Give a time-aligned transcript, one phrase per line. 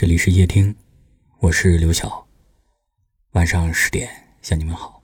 [0.00, 0.74] 这里是夜听，
[1.40, 2.26] 我是刘晓。
[3.32, 4.08] 晚上十点
[4.40, 5.02] 向你们好。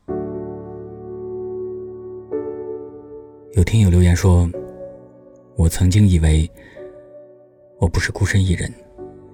[3.53, 4.51] 有听友留言说，
[5.54, 6.51] 我曾经以为
[7.79, 8.72] 我不是孤身一人，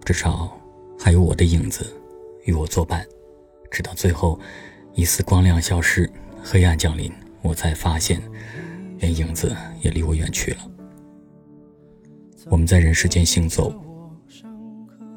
[0.05, 0.51] 至少
[0.99, 1.87] 还有我的影子
[2.45, 3.07] 与我作伴。
[3.71, 4.37] 直到最后，
[4.95, 6.11] 一丝光亮消失，
[6.43, 8.21] 黑暗降临，我才发现，
[8.99, 10.69] 连影子也离我远去了。
[12.47, 13.73] 我们在人世间行走。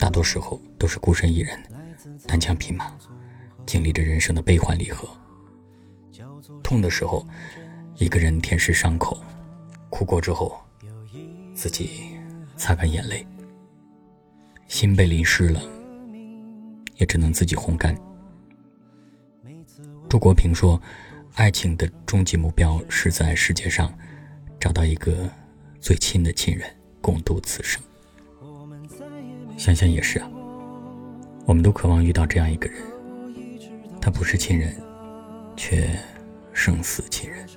[0.05, 1.59] 大多时候都是孤身一人，
[2.27, 2.95] 单枪匹马，
[3.65, 5.09] 经历着人生的悲欢离合。
[6.61, 7.27] 痛的时候，
[7.95, 9.19] 一个人舔舐伤口，
[9.89, 10.61] 哭过之后，
[11.55, 12.11] 自己
[12.55, 13.25] 擦干眼泪。
[14.67, 15.59] 心被淋湿了，
[16.97, 17.97] 也只能自己烘干。
[20.07, 20.79] 朱国平说
[21.33, 23.91] ：“爱情的终极目标是在世界上
[24.59, 25.27] 找到一个
[25.81, 26.69] 最亲的亲人，
[27.01, 27.81] 共度此生。”
[29.57, 30.29] 想想也是啊，
[31.45, 32.81] 我们都渴望遇到这样一个人，
[34.01, 34.75] 他不是亲人，
[35.55, 35.89] 却
[36.53, 37.47] 生死亲人。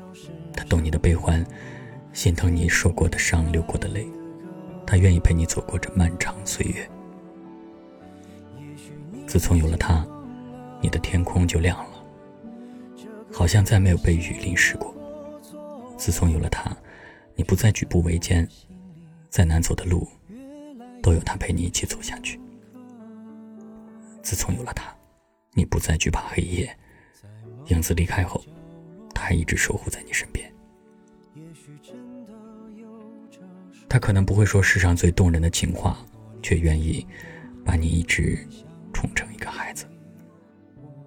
[0.57, 1.45] 他懂你的悲欢，
[2.13, 4.07] 心疼你受过的伤、流过的泪，
[4.87, 6.89] 他愿意陪你走过这漫长岁月。
[9.27, 10.07] 自从有了他，
[10.81, 12.05] 你的天空就亮了，
[13.33, 14.95] 好像再没有被雨淋湿过。
[15.97, 16.75] 自从有了他，
[17.35, 18.49] 你不再举步维艰，
[19.29, 20.09] 再难走的路。
[21.09, 22.39] 都有他陪你一起走下去。
[24.23, 24.95] 自从有了他，
[25.55, 26.78] 你不再惧怕黑夜。
[27.69, 28.45] 影子离开后，
[29.15, 30.53] 他还一直守护在你身边。
[33.89, 35.97] 他可能不会说世上最动人的情话，
[36.42, 37.06] 却愿意
[37.65, 38.47] 把你一直
[38.93, 39.87] 宠成一个孩子。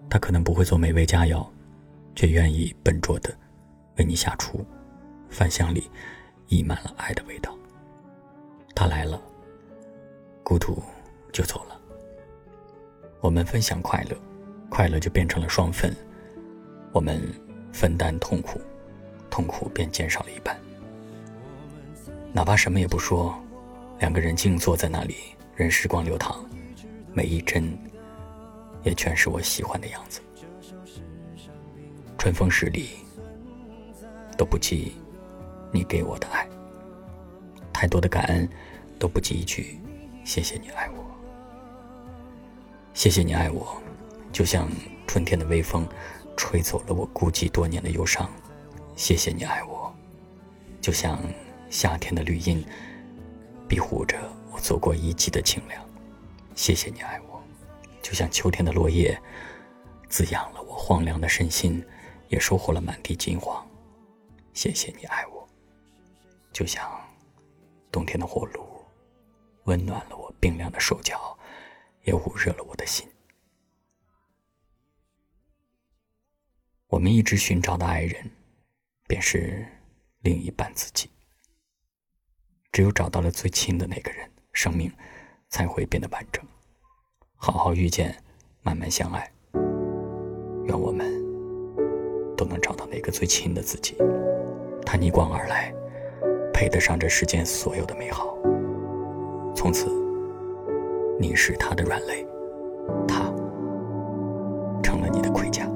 [0.10, 1.48] 他可能不会做美味佳肴，
[2.16, 3.32] 却愿意笨拙的
[3.98, 4.66] 为你下厨，
[5.30, 5.92] 饭香里
[6.48, 7.56] 溢满了爱的味道。
[8.74, 9.22] 他来了。
[10.52, 10.84] 孤独
[11.32, 11.80] 就走了，
[13.22, 14.18] 我们分享快乐，
[14.70, 15.90] 快乐就变成了双份；
[16.92, 17.22] 我们
[17.72, 18.60] 分担痛苦，
[19.30, 20.60] 痛苦便减少了一半。
[22.34, 23.34] 哪怕什么也不说，
[24.00, 25.16] 两个人静坐在那里，
[25.56, 26.46] 任时光流淌，
[27.14, 27.72] 每一帧
[28.84, 30.20] 也全是我喜欢的样子。
[32.18, 32.90] 春风十里，
[34.38, 34.92] 都不及
[35.72, 36.46] 你给我的爱，
[37.72, 38.46] 太多的感恩
[39.00, 39.80] 都不及一句。
[40.24, 41.04] 谢谢你爱我，
[42.94, 43.82] 谢谢你爱我，
[44.32, 44.70] 就像
[45.08, 45.88] 春天的微风，
[46.38, 48.30] 吹走了我孤寂多年的忧伤。
[48.96, 49.94] 谢谢你爱我，
[50.80, 51.20] 就像
[51.70, 52.64] 夏天的绿荫，
[53.68, 54.18] 庇护着
[54.52, 55.84] 我走过一季的清凉。
[56.56, 57.42] 谢谢你爱我，
[58.02, 59.20] 就像秋天的落叶，
[60.08, 61.84] 滋养了我荒凉的身心，
[62.30, 63.66] 也收获了满地金黄。
[64.54, 65.48] 谢谢你爱我，
[66.54, 66.90] 就像
[67.92, 68.81] 冬天的火炉。
[69.72, 71.40] 温暖了我冰凉的手脚，
[72.04, 73.08] 也捂热了我的心。
[76.88, 78.30] 我们一直寻找的爱人，
[79.08, 79.66] 便是
[80.20, 81.10] 另一半自己。
[82.74, 84.92] 只有找到了最亲的那个人，生命
[85.48, 86.46] 才会变得完整。
[87.38, 88.22] 好好遇见，
[88.64, 89.32] 慢慢相爱。
[90.66, 91.08] 愿我们
[92.36, 93.96] 都能找到那个最亲的自己，
[94.86, 95.74] 他逆光而来，
[96.54, 98.38] 配得上这世间所有的美好。
[99.62, 99.86] 从此，
[101.20, 102.26] 你是他的软肋，
[103.08, 103.32] 他
[104.82, 105.68] 成了你的盔甲。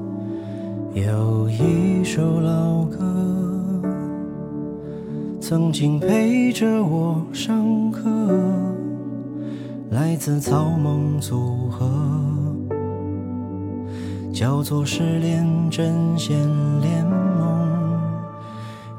[0.92, 2.98] 有一首老歌，
[5.40, 8.10] 曾经陪着我上课，
[9.90, 11.88] 来自草蜢组合，
[14.34, 16.36] 叫做《失恋阵线
[16.80, 18.02] 联盟》。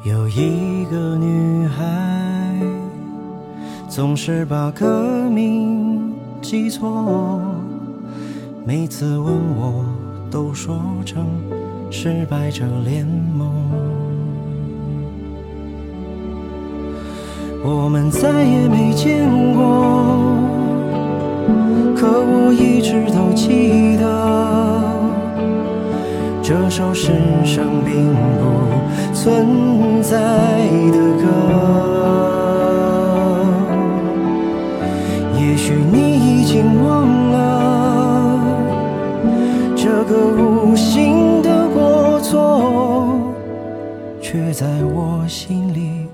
[0.10, 2.07] 有一个女孩。
[3.98, 7.42] 总是把歌名记错，
[8.64, 9.84] 每次问我
[10.30, 11.26] 都说成
[11.90, 13.52] 失败者联盟。
[17.66, 19.66] 我们再也没见过，
[21.96, 24.06] 可我一直都记得
[26.44, 27.14] 这首世
[27.44, 30.20] 上并不存在
[30.92, 31.97] 的歌。
[36.48, 38.40] 经忘了
[39.76, 43.20] 这个无心的过错，
[44.22, 46.08] 却在我心里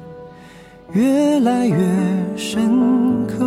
[0.94, 1.77] 越来越
[2.35, 3.45] 深刻。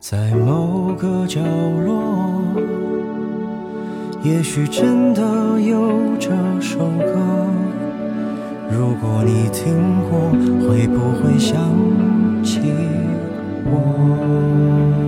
[0.00, 1.42] 在某个角
[1.84, 2.42] 落，
[4.22, 5.20] 也许真的
[5.60, 6.30] 有这
[6.62, 7.18] 首歌。
[8.70, 9.76] 如果你听
[10.08, 10.30] 过，
[10.66, 11.60] 会不会想
[12.46, 12.60] 起
[13.64, 15.05] 我。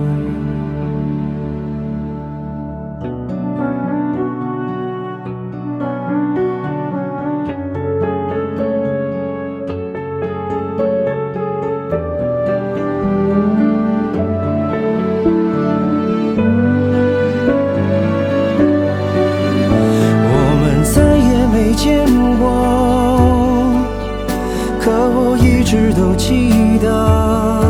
[25.41, 27.61] 一直都记得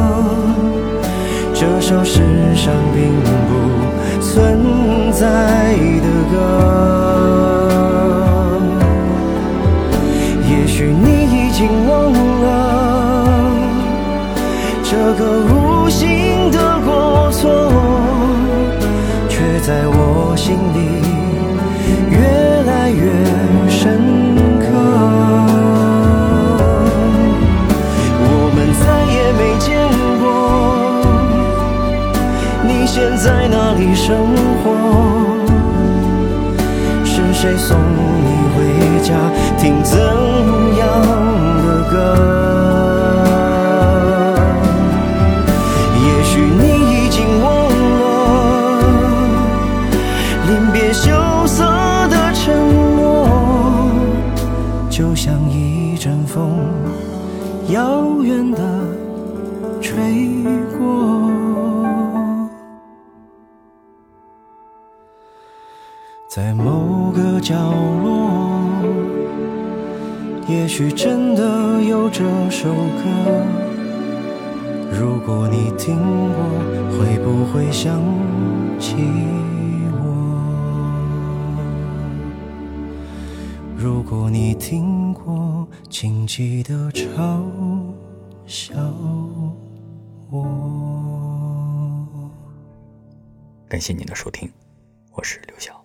[1.53, 2.21] 这首世
[2.55, 3.13] 上并
[3.47, 6.33] 不存在的歌。
[10.49, 11.07] 也许你
[11.47, 12.47] 已经忘了
[14.83, 17.78] 这个无心的过错，
[37.41, 39.15] 谁送你回家？
[39.57, 39.97] 听怎
[40.77, 40.85] 样
[41.63, 41.95] 的歌？
[45.95, 47.47] 也许你已经忘
[48.01, 48.03] 了
[50.49, 51.13] 临别羞
[51.47, 51.63] 涩
[52.09, 52.53] 的沉
[52.97, 53.25] 默，
[54.89, 56.59] 就像一阵风，
[57.69, 58.59] 遥远的
[59.79, 60.43] 吹
[60.77, 61.28] 过。
[66.29, 67.55] 在某个角
[68.03, 68.69] 落，
[70.47, 73.03] 也许真的有这首歌。
[74.91, 76.37] 如果你听过，
[76.91, 77.99] 会不会想
[78.79, 78.93] 起
[79.93, 80.05] 我？
[83.75, 87.41] 如果你听过，请记得嘲
[88.45, 88.75] 笑
[90.29, 90.45] 我。
[93.67, 94.47] 感谢您的收听，
[95.13, 95.78] 我是刘晓。